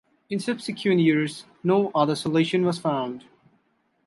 [0.31, 3.25] In subsequent years no other solution was found.